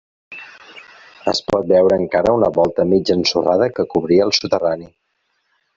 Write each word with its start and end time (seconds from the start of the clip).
Es 1.33 1.41
pot 1.53 1.67
veure 1.73 1.99
encara 2.05 2.35
una 2.41 2.49
volta 2.57 2.89
mig 2.95 3.13
ensorrada 3.19 3.73
que 3.77 3.89
cobria 3.95 4.29
el 4.31 4.37
soterrani. 4.41 4.93